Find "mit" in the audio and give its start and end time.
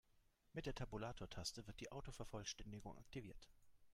0.53-0.65